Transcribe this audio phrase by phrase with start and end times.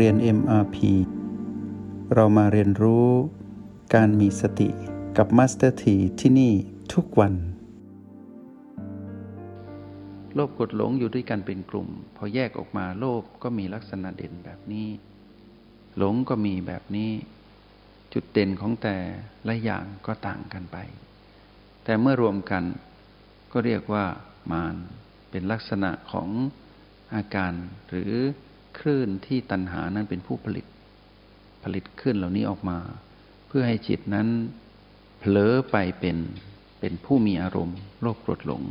[0.00, 0.76] เรียน MRP
[2.14, 3.08] เรามาเรียนรู้
[3.94, 4.68] การมีสติ
[5.16, 6.52] กับ Master T ที่ที่นี่
[6.94, 7.34] ทุกวัน
[10.34, 14.88] โลภกดหลงอยู่ด้วยกันเป็นกลุ่ม พอแยกออกมาโลภก็มีลักษณะเด่นแบบนี้
[15.96, 17.10] หลงก็มีแบบนี้
[18.12, 18.96] จุดเด่นของแต่
[19.48, 20.76] ละอย่างก็ต่างกันไป
[21.84, 22.64] แต่เมื่อรวมกัน
[23.52, 24.04] ก็เรียกว่า
[24.52, 24.76] มาร
[25.30, 26.28] เป็นลักษณะของ
[27.14, 27.52] อาการ
[27.88, 28.12] หรือ
[28.78, 30.66] คลื่นที่ตัณหานั้นเป็นผู้ผลิต
[31.64, 32.78] ผลิตขึ้นเหล่านี้ออกมา
[33.46, 34.28] เพื่อให้จิตนั้น
[35.18, 36.16] เผลอไปเป็น
[36.80, 38.62] เป็นผู้มีอารมณ์โลภโกรธหลง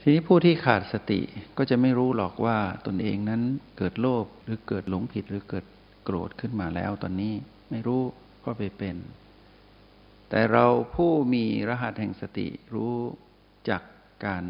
[0.00, 1.20] ทีนี้ผู้ที่ขาดสติ
[1.58, 3.42] ก็จะไม่รู้หรอกว่าตนเองนั้น
[3.78, 5.64] เกิดโลภหรือเกิดหลงผิดหรือเกิด
[6.04, 7.34] โกรธขึ้นมาแล้วตอนนี้
[7.70, 8.02] ไม่รู้
[8.44, 8.96] ก็ไปเป็น
[10.30, 12.94] แต่เราผู้มีรหัสแห่งสติรู้
[13.68, 13.82] จาก
[14.26, 14.44] การ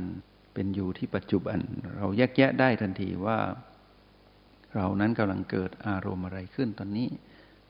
[0.54, 1.58] เป็นอยู่ที่ปัจจุบัน
[1.96, 3.38] เราแยกแยะได้ทันทีว่า
[4.74, 7.08] เรานั้นกำลังเกิดอารมณ์อะไรขึ้นตอนนี้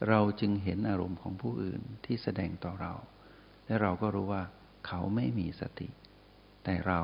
[0.09, 2.93] เราจึงเห็นอารมณ์ของผู้อื่นที่แสดงต่อเรา
[3.67, 4.43] และเราก็รู้ว่า
[4.87, 5.89] เขาไม่มีสติ
[6.65, 7.01] แต่เรา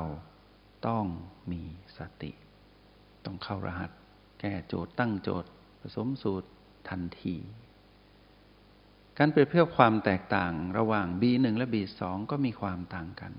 [0.87, 1.05] ต้อง
[1.51, 1.63] มี
[1.97, 2.31] สติ
[3.25, 3.91] ต้องเข้ารหัส
[4.39, 5.49] แก้โจทย์ตั้งโจทย์
[5.81, 6.47] ผสมสูตร
[6.89, 7.35] ทันที
[9.17, 13.33] การเปรียบเทียบความแตกต่างระหว่าง B1 และ B2 ก็มีความต่างกัน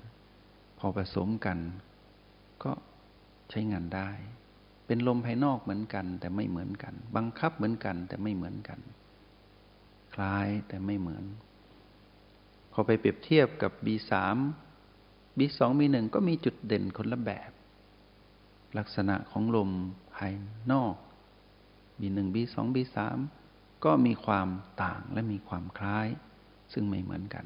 [0.78, 1.58] พอผสมกัน
[2.64, 2.72] ก็
[3.50, 4.10] ใช้งานได้
[4.92, 8.80] เป็นลมภายนอกเหมือนกัน แต่ไม่เหมือนกัน บังคับเหมือนกัน แต่ไม่เหมือนกัน
[10.14, 11.24] คล้ายแต่ไม่เหมือน
[12.72, 14.12] พอไปเปรียบเทียบกับ B3
[15.38, 17.50] B2 B1 ก็มีจุดเด่นคนละแบบ
[18.78, 19.70] ลักษณะของลม
[20.14, 20.32] ภาย
[20.72, 20.94] นอก
[22.00, 22.98] B1 B2 B3
[23.84, 24.48] ก็มีความ
[24.82, 26.08] ต่างและมีความคล้าย
[26.72, 27.44] ซึ่งไม่เหมือนกัน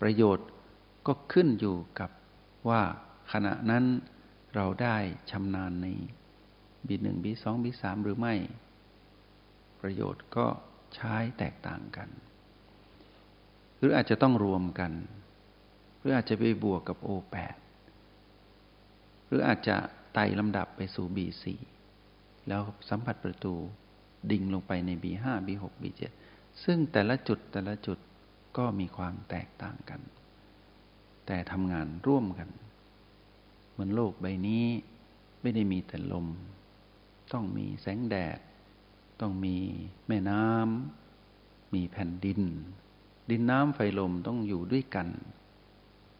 [0.00, 0.46] ประโยชน์
[1.06, 2.10] ก็ขึ้นอยู่กับ
[2.68, 2.82] ว่า
[3.32, 3.84] ขณะนั้น
[4.54, 4.96] เราได้
[5.30, 5.88] ชำนาญใน
[6.86, 8.34] บีหนึ่งบีสองบีสามหรือไม่
[9.80, 10.46] ประโยชน์ก็
[10.94, 12.08] ใช้แตกต่างกัน
[13.76, 14.92] หรืออาจจะต้องรวมกัน
[15.98, 17.56] หรืออาจจะไปบวกกับโอแปด
[19.26, 19.76] หรืออาจจะ
[20.14, 21.60] ไต่ลำดับไปสู่บีสี่
[22.48, 23.54] แล้วสัมผัสประตู
[24.30, 26.12] ดิ่งลงไปในบีห้าบีหกบีเจ็ด
[26.64, 27.98] ซึ่งแต่ละจุดแต่ละจุด
[28.56, 30.00] ก็มีความแตกต่างกัน
[31.26, 32.48] แต่ทำงานร่วมกัน
[33.70, 34.64] เหมือนโลกใบนี้
[35.42, 36.26] ไม่ได้มีแต่ลม
[37.32, 38.38] ต้องมีแสงแดด
[39.20, 39.56] ต้องมี
[40.08, 42.40] แม่น้ำมีแผ่นดิน
[43.30, 45.08] ดินน้ำไฟลมต้องอยู่ด้วยกัน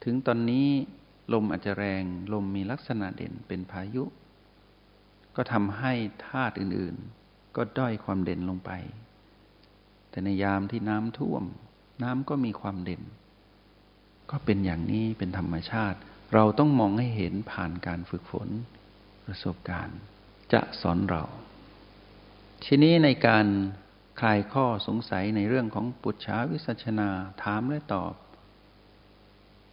[0.03, 0.67] ถึงตอนนี้
[1.33, 4.03] ลมอาจจะแรงลมมีลักษณะเด่นเป็นพายุ
[5.35, 5.93] ก็ทำให้
[6.27, 8.71] ธาตุอื่นๆ ก็ด้อยความเด่นลงไป
[10.09, 11.43] แต่ในยามที่น้ำท่วม
[12.03, 13.03] น้ำก็มีความเด่น
[14.29, 15.99] ก็เป็นอย่างนี้เป็นธรรมชาติ
[16.33, 18.49] เราต้องมองให้เห็นผ่านการฝึกฝน
[19.25, 19.99] ประสบการณ์
[20.53, 21.23] จะสอนเรา
[22.65, 23.47] ทีนี้ในการ
[24.19, 27.09] คลายข้อสงสัยในเรื่องของปุจฉาวิสัชนา
[27.43, 28.13] ถามและตอบ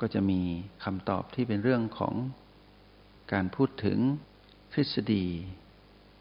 [0.00, 0.40] ก็จะมี
[0.84, 2.14] คำตอบที่เป็นเรื่องของ
[3.32, 3.98] การพูดถึง
[4.72, 5.24] ทฤษฎี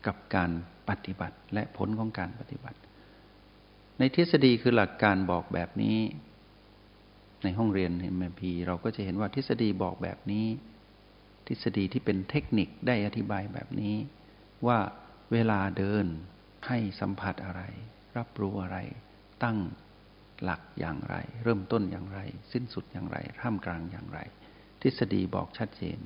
[0.05, 0.51] กับการ
[0.89, 2.79] ปฏิบัติและผลของการปฏิบัติ
[3.99, 5.97] ในทฤษฎีคือหลักการบอกแบบนี้
[7.43, 10.45] ในห้องเรียนเอ็มพีเราก็จะเห็นว่าทฤษฎีบอกแบบนี้
[11.47, 13.95] ทฤษฎีที่เป็นเทคนิคได้อธิบายแบบนี้
[14.65, 14.79] ว่า
[15.31, 16.05] เวลาเดิน
[16.67, 17.61] ให้สัมผัสอะไร
[18.17, 18.77] รับรู้อะไร
[19.43, 19.57] ตั้ง
[20.43, 22.19] หลักอย่างไร เริ่มต้นอย่างไร
[22.51, 24.19] สิ้นสุดอย่างไรท่ามกลางอย่างไร
[24.81, 25.99] ทฤษฎีบอกชัดเจน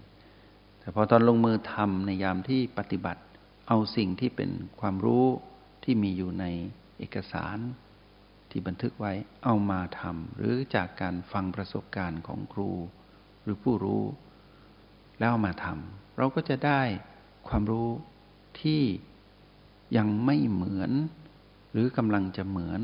[0.80, 3.24] แต่พอตอนลงมือทำในยามที่ปฏิบัติ
[3.68, 4.52] เอาสิ่งที่เป็น
[4.82, 5.26] ความรู้
[5.84, 6.46] ที่มีอยู่ใน
[6.98, 7.58] เอกสาร
[8.50, 9.14] ที่บันทึกไว้
[9.44, 12.72] เอามาทำหรือจากการฟังประสบการณ์ของครู
[13.44, 14.04] หรือผู้รู้
[15.20, 16.82] แล้วมาทำเราก็จะได้
[17.48, 17.90] ความรู้
[18.62, 18.84] ที่
[19.98, 20.92] ยังไม่เหมือน
[21.72, 22.82] หรือกำลังจะเหมือน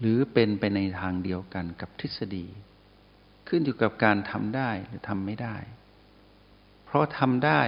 [0.00, 2.46] หรือเป็นไปในทางเดียวกันกับทฤษฎี
[3.48, 5.56] ขึ้นอยู่กับการทำได้หรือทำไม่ได้
[6.84, 7.62] เพราะทำได้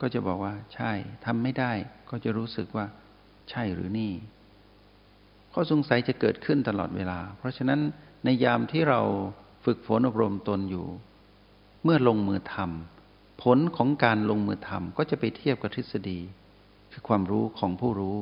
[0.00, 0.92] ก็จะบอกว่าใช่
[1.26, 1.72] ทำไม่ได้
[2.10, 2.86] ก็จะรู้สึกว่า
[3.50, 4.12] ใช่หรือนี่
[5.52, 7.80] ข้อสงสัยจะเกิดขึ้นตลอดเวลา เพราะฉะนั้น
[8.24, 9.00] ในยามที่เรา
[9.64, 10.86] ฝึกฝนอบรมตนอยู่
[11.84, 16.18] เมื่อลงมือทำผลของการลงมือทำก็จะไปเทียบกับทฤษฎี
[16.96, 18.18] คือความรู้ของผู้รู้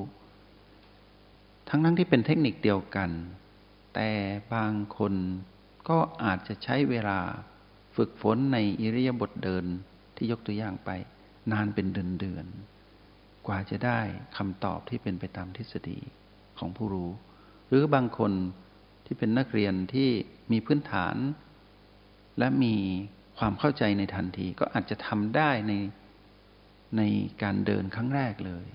[1.69, 3.10] ทั้งนั้นที่เป็นเทคนิคเดียวกัน
[3.94, 4.10] แต่
[4.54, 5.14] บางคน
[5.88, 7.19] ก็อาจจะใช้เวลา
[7.96, 9.64] ฝึกฝนในอิริยาบถเดิน
[10.16, 10.90] ที่ยกตัวอย่างไป
[11.52, 12.46] นานเป็นเดือนเดือน
[13.46, 14.00] กว่าจะได้
[14.36, 15.98] คำตอบที่เป็นไปตามทฤษฎี
[16.58, 17.10] ของผู้รู้
[17.69, 18.32] หรือบางคน
[19.04, 20.08] ที่เป็นนักเรียนที่
[20.52, 21.16] มีพื้นฐาน
[22.38, 22.74] และมี
[23.38, 25.72] ความเข้าใจในทันทีก็อาจจะทำได้ใน
[26.97, 27.03] ใน
[27.43, 28.67] การเดินครั้งแรกเลย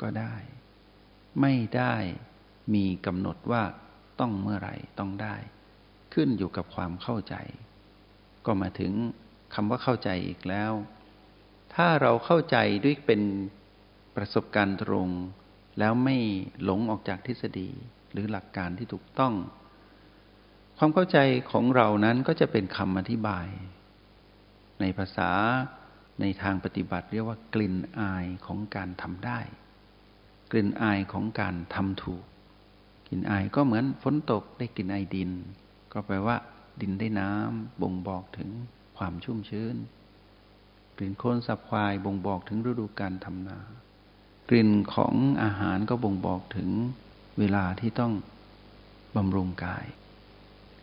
[0.00, 0.34] ก็ได้
[1.40, 1.94] ไม่ได้
[2.74, 3.62] มีกำหนดว่า
[4.20, 5.36] ต้องเมื่อไหร่ต้องได้
[6.14, 7.34] ขึ้นอยู่กับความเข้าใจ
[8.46, 8.92] ก็มาถึง
[9.54, 10.72] คำว่าเข้าใจอีกแล้ว
[11.74, 13.22] ถ้าเราเข้าใจด้วยเป็น
[14.16, 15.08] ประสบการณ์ตรง
[15.78, 16.16] แล้วไม่
[16.64, 17.70] หลงออกจากทฤษฎี
[18.12, 19.34] หรือหลักการที่ถูกต้อง
[20.78, 21.18] ความเข้าใจ
[21.50, 23.46] ของเรานั้นก็จะเป็นคำอธิบาย
[24.80, 25.30] ในภาษา
[26.20, 29.40] ในทางปฏิบัติเรียกว่ากลิ่นอายของการทำได้
[30.50, 32.24] กลิ่นอายของการทำถูก
[33.08, 35.30] กลิ่นอายก็เหมือนฝนตกได้กลิ่นไอดิน
[35.92, 36.36] ก็แปลว่า
[36.80, 38.50] ดินได้น้ำบ่งบอกถึง
[38.96, 39.76] ความชุ่มชื้น
[40.96, 43.58] กลิ่นโคลนสับควายบ่งบอกถึงฤดูการทำนา
[44.48, 46.70] กลิ่นของอาหารก็บ่งบอกถึง
[47.38, 48.12] เวลาที่ต้อง
[49.16, 49.86] บำรุงกาย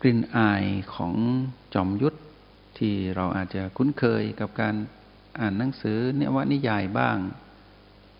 [0.02, 1.14] กลิ่นอายของ
[1.74, 2.18] จอมยุทธ
[2.78, 4.74] ที่เราอาจจะคุ้นเคยกับการ
[5.40, 7.18] อ่านหนังสือเนวนิยายบ้าง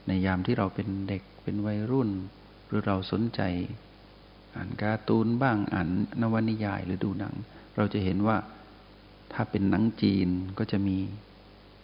[0.07, 2.11] ในยามที่เราเป็นเด็กเป็นวัยรุ่น
[2.67, 3.41] หรือเราสนใจ
[4.55, 5.89] อ่านการ์ตูนบ้างอ่าน
[6.21, 7.35] นวนิยายหรือดูหนัง
[7.77, 8.37] เราจะเห็นว่า
[9.33, 10.29] ถ้าเป็นหนังจีน
[10.59, 10.97] ก็จะมี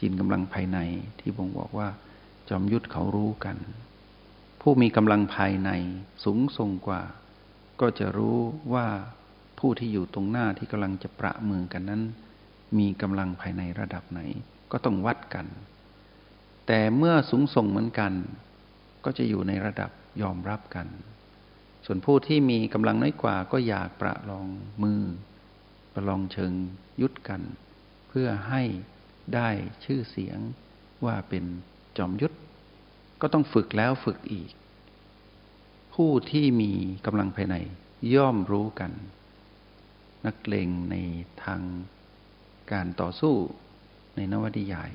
[0.00, 0.79] จีนกำลังภายใน
[1.20, 1.88] ที่บ่งบอกว่า
[2.49, 3.56] จอมยุทธเขารู้กัน
[4.61, 5.70] ผู้มีกำลังภายใน
[6.25, 7.02] สูงส่งกว่า
[7.81, 8.38] ก็จะรู้
[8.75, 8.87] ว่า
[9.58, 12.02] ผู้ที่อยู่ตรงหน้าที่กำลังจะประมือกันนั้น
[12.78, 14.20] มีกำลังภายในระดับไหน
[14.73, 15.47] ก็ต้องวัดกัน
[16.67, 18.13] แต่เมื่อสูงส่งเหมือนกัน
[19.05, 19.91] ก็จะอยู่ในระดับ
[20.23, 20.87] ยอมรับกัน
[21.87, 24.47] ส่วนผู้ที่มีกำลังน้อยกว่าก็อยากประลอง
[24.83, 25.03] มือ
[25.95, 26.53] ประลองเชิง
[27.01, 27.43] ยุดกัน
[28.09, 28.63] เพื่อให้
[29.35, 29.49] ได้
[29.85, 30.39] ชื่อเสียง
[31.05, 31.45] ว่าเป็น
[31.97, 32.37] จอมยุทธ
[33.21, 34.53] ก็ต้องฝึกแล้วฝึกอีก
[35.95, 36.73] ผู้ที่มี
[37.07, 37.57] กำลังภายใน
[38.15, 38.93] ย่อมรู้กัน
[40.27, 40.97] นักเลงใน
[41.45, 41.63] ทาง
[42.73, 43.35] การต่อสู้
[44.17, 44.91] ในนวนิยาย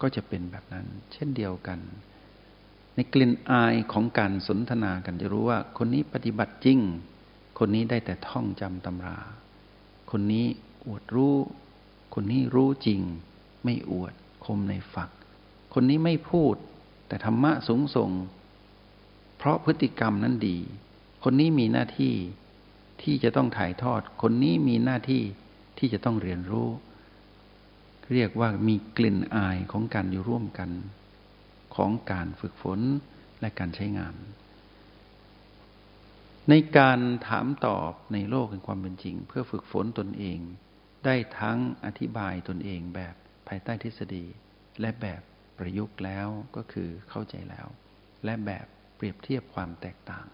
[0.00, 1.78] ก็จะเป็นแบบนั้น เช่นเดียวกัน
[2.94, 6.80] ในกลิ่นอายของการสนทนากันจะรู้ว่า คนนี้ปฏิบัติจริง
[7.58, 9.18] คนนี้ได้แต่ท่องจำตำรา
[10.10, 10.46] คนนี้
[10.86, 11.36] อวดรู้
[12.14, 13.00] คนนี้รู้จริง
[13.64, 14.14] ไม่อวด
[14.44, 15.10] คมในฝัก
[15.74, 16.54] คนนี้ไม่พูด
[17.08, 18.10] แต่ธรรมะสูงส่ง
[19.36, 20.58] เพราะพฤติกรรมนั้นดี
[21.24, 22.14] คนนี้มีหน้าที่
[23.02, 25.22] ที่จะต้องถ่ายทอด คนนี้มีหน้าที่
[25.78, 26.68] ที่จะต้องเรียนรู้
[28.12, 30.70] เรียกว่ามีกลิ่นอายของการอยู่ร่วมกัน
[31.76, 32.80] ของการฝึกฝน
[33.40, 34.14] และการใช้งาน
[36.48, 40.38] ในการถามตอบในโลกแห่งความเป็นจริง เพื่อฝึกฝนตนเอง
[41.04, 43.14] ได้ทั้งอธิบายตนเองแบบ
[43.48, 44.24] ภายใต้ทฤษฎี
[44.80, 45.22] และแบบ
[45.58, 47.66] ประยุกต์แล้วก็คือเข้าใจแล้ว
[48.24, 48.66] และแบบ
[48.96, 50.26] เปรียบเทียบความแตกต่าง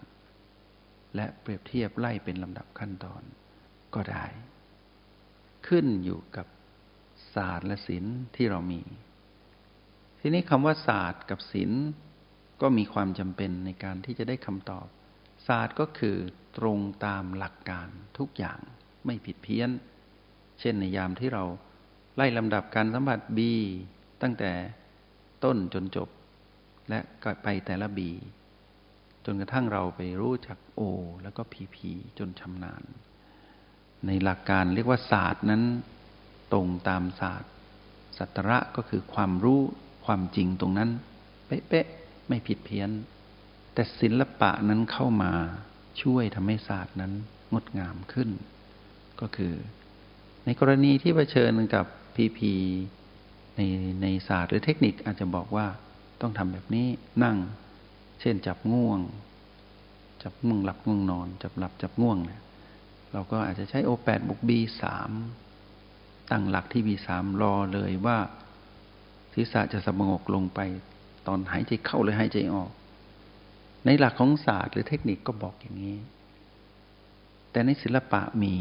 [1.15, 3.21] และเปรียบเทียบไล่เป็นลำดับขั้นตอน
[3.95, 4.25] ก็ได้
[5.67, 6.47] ขึ้นอยู่กับ
[7.35, 8.81] ศาสตร์และศิลป์ที่เรามี
[10.19, 11.83] ทีนี้คำว่าศาสตร์กับศิลป์
[12.61, 14.87] ก็มีความจำเป็นในการที่จะได้คำตอบ
[15.47, 16.17] ศาสตร์ก็คือ
[16.57, 17.87] ตรงตามหลักการ
[18.17, 18.59] ทุกอย่าง
[19.05, 19.69] ไม่ผิดเพี้ยน
[20.59, 21.43] เช่นในยามที่เรา
[22.15, 23.53] ไล่ลำดับการสัมผัสบี
[24.21, 24.51] ตั้งแต่
[25.43, 26.09] ต้นจนจบ
[26.89, 28.11] และก็ไปแต่ละบี
[29.25, 30.81] จนกระทั่งเราไปรู้จักโอ
[31.23, 32.83] แล้วก็พีพีจนชำนาญ
[34.05, 35.63] ในหลักการเรียกว่าศาสตร์นั้น
[36.53, 37.51] ตรงตามศาสตร์
[38.17, 39.61] สัตระก็คือความรู้
[40.05, 40.89] ความจริงตรงนั้น
[41.47, 42.89] เป๊ะๆไม่ผิดเพี้ยน
[43.73, 45.31] แต่ศิลปะนั้นเข้ามา
[46.01, 47.13] ช่วยทำให้ศาสตร์นั้น
[47.51, 48.29] งดงามขึ้น
[49.21, 49.53] ก็คือ
[50.45, 52.53] ในกรณีที่เผชิญกับพีพี
[53.55, 53.61] ใน
[54.01, 55.67] ในศาสตร์หรือเทคนิคอาจจะบอกว่า
[56.21, 56.87] ต้องทำแบบนี้
[57.23, 57.37] นั่ง
[58.21, 58.99] เช่นจับง่วง
[60.23, 62.41] จับง่วงหลับง่วงนอน จับหลับจับง่วงเนี่ย
[63.13, 65.11] เราก็อาจจะใช้โอแปดบุกบีสาม
[66.33, 68.17] ตั้งหลักที่มีสามรอเลยว่า
[69.33, 70.59] ศีรษะจะสงบลงไป
[71.27, 72.71] ตอนหายใจเข้าหรือหายใจออก
[73.85, 75.97] ในหลักของศาสตร์หรือเทคนิคก็บอกอย่างนี้
[77.51, 78.55] แต่ในศิลปะมี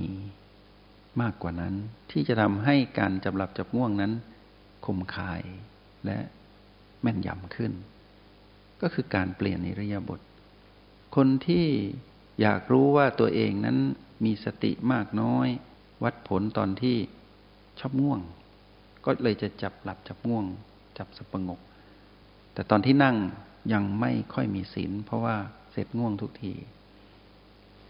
[1.23, 1.75] มากกว่านั้น
[2.11, 4.13] ที่จะทำให้การจับหลับจับง่วงนั้น
[4.87, 5.43] คมคาย
[6.07, 6.19] และ
[7.03, 7.73] แม่นยำขึ้น
[8.81, 10.21] ก็คือการเปลี่ยนในระยะบท
[11.17, 11.67] คนที่
[12.41, 13.79] อยากรู้ว่าตัวเองนั้น
[14.25, 15.49] มีสติมากน้อย
[16.05, 16.97] วัดผลตอนที่
[17.81, 18.21] ชอบง่วง
[19.05, 20.45] ก็เลยจะจับหลับจับง่วง
[20.99, 21.61] จับสปงก
[22.53, 23.17] แต่ตอนที่นั่ง
[23.73, 25.37] ยังไม่ค่อยมีศีลเพราะว่า
[25.73, 26.53] เสร็จง่วงทุกที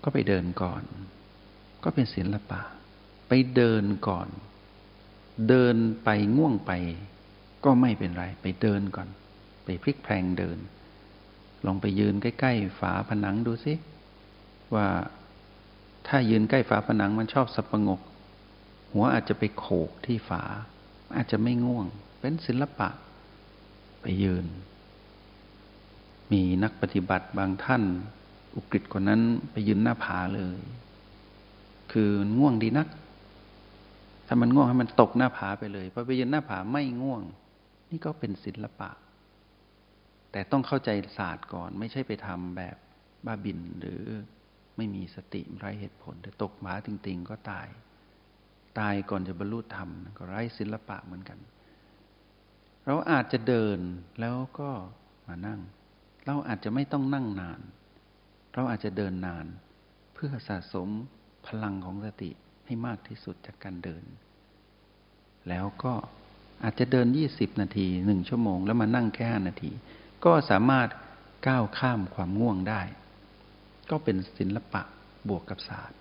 [0.03, 0.83] ก็ไปเดินก่อน
[1.85, 2.61] ก็เป็นศีละปะ
[3.29, 4.29] ไปเดินก่อน
[5.49, 6.73] เดินไปง่วงไป
[7.65, 9.09] ก็ไม่เป็นไร ไปเดินก่อน
[9.65, 10.59] ไปพลิกแพลงเดิน
[11.67, 13.75] ลองไปยืนใกล้ๆฝาผนังดูสิ
[14.75, 14.87] ว่า
[16.07, 18.01] ถ้ายืนใกล้ฝาผนังมันชอบสปงก
[18.93, 20.43] หัวอาจจะไปโขกที่ฝา
[21.17, 21.87] อาจจะไม่ง่วง
[22.21, 22.89] เป็นศิลปะ
[24.01, 24.47] ไปยืน
[26.33, 27.83] มีนักปฏิบัติบางท่าน
[28.57, 29.21] อุกฤษกว่านั้น
[29.53, 30.59] ไปยืนหน้าผาเลย
[31.93, 32.89] คือง่วงดีนัก
[34.27, 37.23] ถ้ามันง่วงให้มันตกหน้าผาไปเลยพอไปยืนหน้าผาไม่ง่วง
[37.91, 38.91] นี่ก็เป็นศิลปะ
[40.33, 42.77] แต่ต้องเข้าใจศาสตร์ก่อน ไม่ใช่ไปทำแบบ
[43.27, 44.03] บ้าบินหรือ
[44.77, 47.69] ไม่มีสติไร้เหตุผลแต่ตกหมาจริงๆก็ตาย
[48.79, 51.39] ตายก่อนจะบรรลุธรรม ก็ไร้ศิลปะเหมือนกัน
[52.87, 53.79] เราอาจจะเดิน
[54.21, 54.71] แล้วก็
[55.27, 55.61] มานั่ง
[56.27, 57.61] เราอาจจะไม่ต้องนั่งนาน
[58.55, 59.47] เราอาจจะเดินนาน
[60.15, 60.89] เพื่อสะสม
[61.47, 62.31] พลังของสติ
[62.67, 64.05] ให้มากที่สุดจากการเดิน
[65.49, 65.95] แล้วก็
[66.63, 69.73] อาจจะเดินยี่สิบนาทีหนึ่งชั่วโมง แล้วมานั่งแค่ห้านาที
[70.25, 70.89] ก็สามารถ
[71.49, 72.83] ก้าวข้ามความง่วงได้
[73.91, 74.83] ก็เป็นศิลปะ
[75.29, 75.99] บวกกับศาสตร์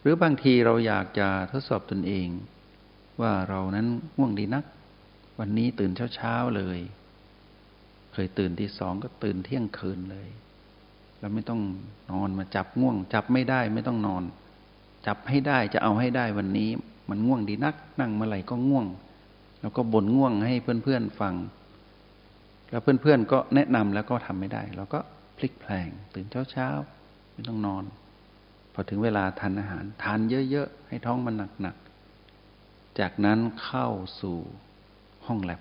[0.00, 2.28] หรือบางทีเราอยากจะทดสอบตนเอง
[3.20, 4.64] ว่าเรานั้นง่วงดีนัก
[5.38, 6.78] วันนี้ตื่นเช้าๆเลย
[8.12, 10.28] เคยตื่นที่สองก็ตื่นเที่ยงคืนเลย
[11.18, 11.60] แล้วไม่ต้อง
[12.10, 14.22] นอนมาจับง่วง จับไม่ได้ไม่ต้องนอน
[15.06, 16.70] จับให้ได้จะเอาให้ได้วันนี้
[17.10, 18.86] มันง่วงดีนัก นั่งเมื่อไหร่ก็ง่วง
[19.60, 21.34] แล้วก็บ่นง่วงให้เพื่อนๆฟัง
[22.70, 24.98] แล้วเพื่อนๆก็แนะนำแล้วก็ทำไม่ได้เราก็
[25.36, 27.84] พลิกแพลงตื่นเช้าๆไม่ต้องนอน
[28.80, 30.20] อถึงเวลาทานอาหาร ทาน
[30.50, 33.88] เยอะๆ ให้ท้องมันหนักๆ จากนั้นเข้า
[34.20, 34.36] สู่
[35.26, 35.60] ห้องแลบ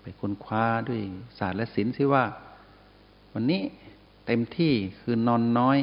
[0.00, 1.00] ไปค้นคว้าด้วย
[1.38, 2.24] ศาสตร์และศิลป์สิว่า
[3.32, 3.62] วันนี้
[4.26, 5.78] เต็มที่คือนอนน้อย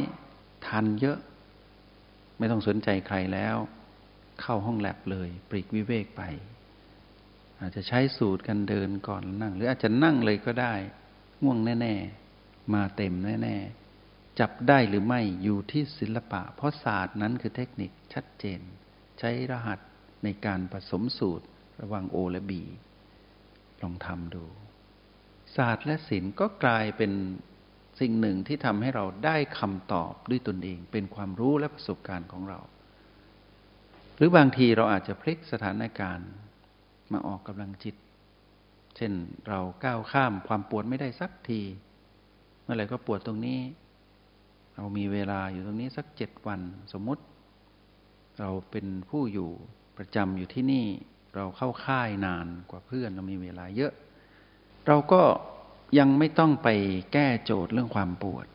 [0.66, 1.18] ทานเยอะ
[2.38, 3.56] ไม่ต้องสนใจใครแล้ว
[4.42, 6.22] เข้าห้องแลบเลย ปรีกวิเวกไป
[7.60, 10.74] อาจจะใช้สูตรกันเดินก่อนนั่ง หรืออาจจะนั่งเลยก็ได้
[11.44, 11.94] ง่วงแน่
[12.34, 13.85] ๆ มาเต็มแน่ ๆ
[14.40, 18.62] จับได้หรือไม่อยู่ที่ศิลปะ เพราะศาสตร์นั้นคือเทคนิคชัดเจน
[19.20, 19.80] ใช้รหัส
[20.24, 21.46] ในการผสมสูตร
[21.82, 22.64] ระหว่างโอและบี
[23.82, 24.46] ลองทำดู
[25.56, 27.12] ศาสตร์และศิลป์ก็กลายเป็น
[28.00, 32.60] สิ่งหนึ่งที่ทำให้เราได้คำตอบด้วยตนเอง เป็นความรู้และประสบการณ์ของเรา
[34.18, 36.30] หรือบางทีเราอาจจะพลิกสถานการณ์
[37.12, 37.96] มาออกกำลังจิต
[38.96, 39.14] เช่น
[39.48, 41.62] เราก้าวข้ามความปวดไม่ได้สักที
[42.62, 43.60] เมื่อไหร่ก็ปวดตรงนี้
[44.76, 46.62] เรามีเวลาอยู่ตรงนี้สักเจ็ดวัน
[46.94, 47.24] สมมติ
[48.40, 49.50] เราเป็นผู้อยู่
[49.98, 50.86] ประจำอยู่ที่นี่
[51.36, 53.94] เราเข้าค่ายนานกว่าเพื่อนเรามีเวลาเยอะ
[54.88, 55.22] เราก็
[56.00, 56.70] ยังไม่ต้องไป
[57.14, 58.48] แก้โจทย์เรื่องความปวด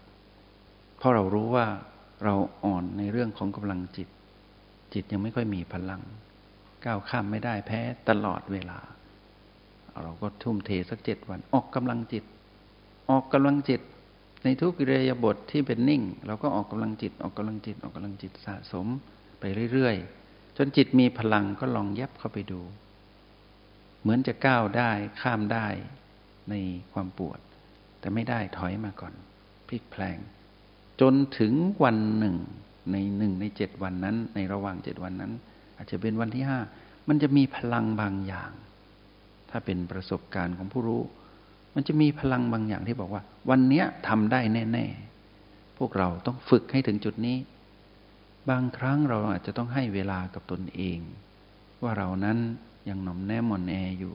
[0.98, 1.66] เพราะเรารู้ว่า
[2.24, 2.34] เรา
[2.64, 4.08] อ่อนในเรื่องของกำลังจิต
[4.94, 6.02] จิตยังไม่ค่อยมีพลัง
[6.84, 8.78] ก้าวข้ามไม่ได้แพ้ตลอดเวลา
[10.02, 12.24] เราก็ทุ่มเทสักเจ็ดวัน ออกกำลังจิต
[13.10, 13.80] ออกกำลังจิต
[14.44, 18.86] ในทุกอิริยาบถทที่เป็นนิ่ง เราก็ออกกำลังจิตออกกำลังจิตออกกำลังจิตสะสม
[19.40, 22.60] ไปเรื่อยๆ จนจิตมีพลังก็ลองยับเข้าไปดู
[24.00, 25.66] เหมือนจะก้าวได้ข้ามได้
[26.50, 26.54] ใน
[26.92, 27.40] ความปวด
[28.00, 29.14] แต่ไม่ได้ถอยมาก่อน
[29.66, 30.18] พลิกแพลง
[31.00, 31.52] จนถึง
[31.84, 32.36] วันหนึ่ง
[32.92, 35.32] ในหนึ่งในเจ็ดวันนั้น ในระหว่างเจ็ดวันนั้น
[35.76, 36.58] อาจจะเป็นวันที่ห้า
[37.08, 38.52] มันจะมีพลังบางอย่าง
[39.50, 41.02] ถ้าเป็นประสบการณ์ของผู้รู้
[41.74, 44.40] มันจะมีพลังบางอย่างที่บอกว่า วันนี้ทำได้
[44.72, 47.38] แน่ๆ พวกเราต้องฝึกให้ถึงจุดนี้
[48.50, 50.98] บางครั้งเราอาจจะต้องให้เวลากับตนเอง
[51.82, 52.38] ว่าเรานั้น
[52.88, 54.14] ยังหน่อมแนมมอนแออยู่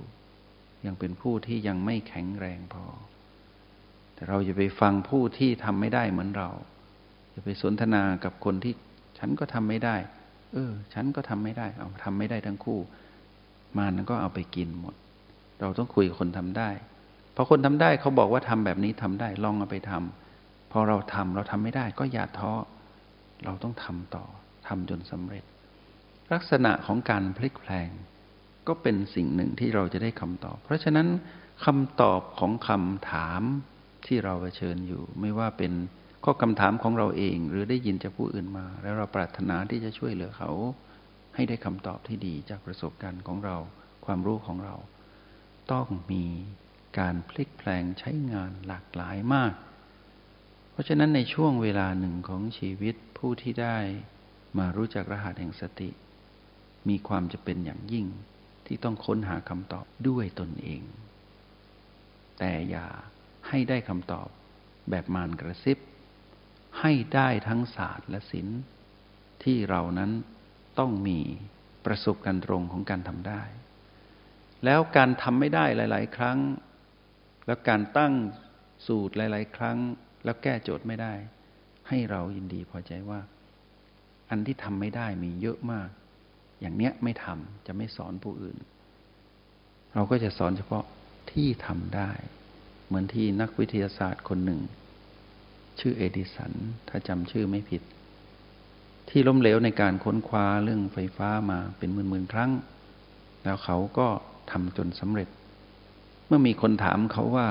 [0.85, 2.85] ยังเป็นผู้ที่ยังไม่แข็งแรงพอ
[4.13, 6.49] แต่เราอย่าไปฟังผู้ที่ทำไม่ได้เหมือนเรา
[7.31, 8.73] อย่าไปสนทนากับคนที่
[9.17, 9.95] ฉันก็ทำไม่ได้
[10.53, 12.79] เออ ฉันก็ทำไม่ได้ เอาทำไม่ได้ทั้งคู่
[13.77, 14.95] มันก็เอาไปกินหมด
[15.59, 16.69] เราต้องคุยกับคนทำได้
[17.35, 22.53] พอคนทำได้เขาบอกว่าทำแบบนี้ทำได้ลองเอาไปทำพอเราทำเราทำไม่ได้ ก็อย่าท้อ
[23.45, 24.25] เราต้องทำต่อ
[24.67, 25.43] ทำจนสำเร็จ
[26.33, 27.89] ลักษณะของการพลิกแพลง
[28.67, 31.07] ก็เป็นสิ่งหนึ่งที่เราจะได้คำตอบ เพราะฉะนั้น
[31.65, 33.41] คำตอบของคำถาม
[34.05, 35.73] ที่เราเผชิญอยู่ ไม่ว่าเป็น
[36.23, 40.51] ข้อคำถามของเราเอง หรือได้ยินจากผู้อื่นมา แล้วเราปรารถนาที่จะช่วยเหลือเขา
[41.35, 43.57] ให้ได้คำตอบที่ดีจากประสบการณ์ของเรา
[44.05, 44.75] ความรู้ของเรา
[45.71, 46.25] ต้องมี
[46.99, 49.53] การพลิกแปลงใช้งานหลากหลายมาก
[50.71, 53.77] เพราะฉะนั้นในช่วงเวลาหนึ่งของชีวิตผู้ที่ได้
[54.57, 55.89] มารู้จักรหัสแห่งสติ
[56.89, 58.07] มีความจะเป็นอย่างยิ่ง
[58.65, 60.81] ที่ต้องค้นหาคำตอบด้วยตนเอง
[62.39, 62.87] แต่อย่า
[63.47, 64.27] ให้ได้คำตอบ
[64.89, 65.77] แบบมารกระซิบ
[66.79, 68.59] ให้ได้ทั้งศาสตร์และศิลป์
[69.43, 70.11] ที่เรานั้น
[70.79, 71.19] ต้องมี
[71.85, 73.43] ประสบการณ์ตรงของการทำได้
[74.65, 76.37] แล้วการทำไม่ได้หลาย ๆ ครั้ง
[77.45, 78.13] แล้วการตั้ง
[78.87, 79.77] สูตรหลาย ๆ ครั้ง
[80.23, 81.13] แล้วแก้โจทย์ไม่ได้
[81.87, 83.21] ให้เรายินดีพอใจว่า
[84.29, 85.89] อันที่ทำไม่ได้มีเยอะมาก
[86.61, 88.57] อย่างเนี้ยไม่ทำจะไม่สอนผู้อื่น
[89.93, 90.85] เราก็จะสอนเฉพาะ
[91.31, 92.11] ที่ทำได้
[92.85, 94.61] เหมือนที่นักวิทยาศาสตร์คนหนึ่ง
[95.79, 96.53] ชื่อเอดิสัน
[96.89, 97.81] ถ้าจำชื่อไม่ผิด
[99.09, 102.51] ที่ล้มเหลวในการค้นคว้าเรื่องไฟฟ้ามาเป็นหมื่นๆครั้ง
[103.43, 104.07] แล้วเขาก็
[104.51, 105.29] ทำจนสำเร็จ
[106.27, 107.47] เมื่อมีคนถามเขาว่า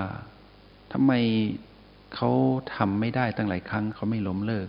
[0.92, 1.12] ทำไม
[2.14, 2.30] เขา
[2.76, 4.68] ทำไม่ได้ตั้งหลายครั้ง เขาไม่ล้มเลิก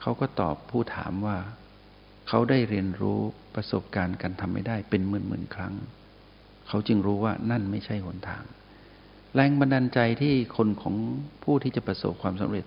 [0.00, 1.36] เขาก็ตอบผู้ถามว่า
[2.28, 3.20] เขาได้เรียนรู้
[3.54, 5.74] ประสบการณ์การทำไม่ได้เป็นหมื่นๆครั้ง
[6.68, 8.44] เขาจึงรู้ว่านั่นไม่ใช่หนทาง
[9.34, 10.94] แรงบันดาลใจที่คนของ
[11.44, 12.64] ผู้ที่จะประสบความสำเร็จ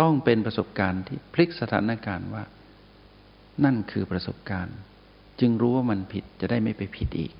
[0.00, 2.44] ต้องเป็นประสบการณ์ที่พลิกสถานการณ์ว่า
[3.64, 4.76] นั่นคือประสบการณ์
[5.40, 7.32] จึงรู้ว่ามันผิดจะได้ไม่ไปผิดอีก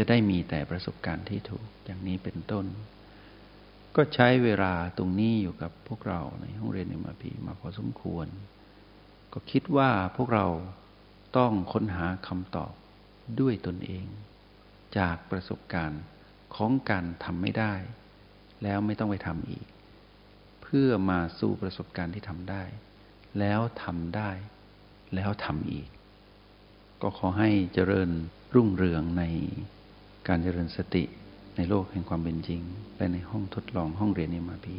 [0.02, 2.66] ะได้มีแต่ประสบการณ์ที่ถูกอย่างนี้เป็นต้น
[3.96, 8.26] ก็ใช้เวลาตรงนี้อยู่กับพวกเราในห้องเรียนเอ็มพีมาพอสมควร
[9.32, 10.46] ก็คิดว่าพวกเรา
[11.36, 12.72] ต้องค้นหาคำตอบ
[13.40, 14.06] ด้วยตนเอง
[14.98, 16.02] จากประสบการณ์
[16.54, 17.74] ของการทำไม่ได้
[18.62, 19.66] แล้วไม่ต้องไปทำอีก
[20.62, 22.62] เพื่อมาสู่ประสบการณ์ที่ทำได้
[23.38, 24.30] แล้วทำได้
[25.14, 25.88] แล้วทำอีก
[27.02, 28.10] ก็ขอให้เจริญ
[28.54, 29.24] รุ่งเรืองใน
[30.28, 31.04] การเจริญสติ
[31.56, 32.60] ในโลกแห่งความเป็นจริง
[32.96, 34.76] และในห้องทดลองห้องเรียน MRP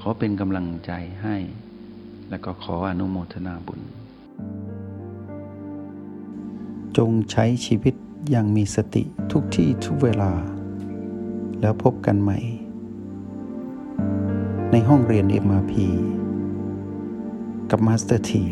[0.00, 1.36] ขอเป็นกำลังใจให้
[2.30, 3.80] และก็ขออนุโมทนาบุญ
[6.96, 7.94] จงใช้ชีวิต
[8.30, 10.32] อย่างมีสติทุกที่ทุกเวลา
[11.60, 12.38] แล้วพบกันใหม่
[14.72, 15.72] ในห้องเรียน MRP
[17.70, 18.44] กับ Master T